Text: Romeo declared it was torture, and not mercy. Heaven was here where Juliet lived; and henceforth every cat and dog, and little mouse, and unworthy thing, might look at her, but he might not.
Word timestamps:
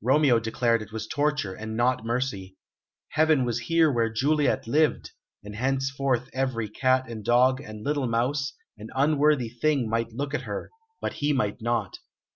Romeo 0.00 0.38
declared 0.38 0.80
it 0.80 0.92
was 0.92 1.08
torture, 1.08 1.54
and 1.54 1.76
not 1.76 2.06
mercy. 2.06 2.56
Heaven 3.08 3.44
was 3.44 3.58
here 3.58 3.90
where 3.90 4.08
Juliet 4.12 4.68
lived; 4.68 5.10
and 5.42 5.56
henceforth 5.56 6.30
every 6.32 6.68
cat 6.68 7.08
and 7.10 7.24
dog, 7.24 7.60
and 7.60 7.82
little 7.82 8.06
mouse, 8.06 8.54
and 8.78 8.92
unworthy 8.94 9.48
thing, 9.48 9.88
might 9.90 10.12
look 10.12 10.34
at 10.34 10.42
her, 10.42 10.70
but 11.00 11.14
he 11.14 11.32
might 11.32 11.60
not. 11.60 11.98